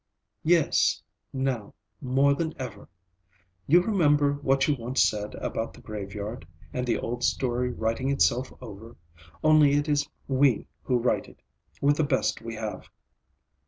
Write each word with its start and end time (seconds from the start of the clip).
"Yes, 0.43 1.03
now 1.31 1.75
more 2.01 2.33
than 2.33 2.59
ever. 2.59 2.89
You 3.67 3.83
remember 3.83 4.33
what 4.33 4.67
you 4.67 4.73
once 4.75 5.03
said 5.03 5.35
about 5.35 5.73
the 5.75 5.79
graveyard, 5.81 6.47
and 6.73 6.87
the 6.87 6.97
old 6.97 7.23
story 7.23 7.69
writing 7.71 8.09
itself 8.09 8.51
over? 8.61 8.95
Only 9.43 9.73
it 9.73 9.87
is 9.87 10.09
we 10.27 10.65
who 10.81 10.97
write 10.97 11.27
it, 11.27 11.43
with 11.81 11.97
the 11.97 12.03
best 12.03 12.41
we 12.41 12.55
have." 12.55 12.89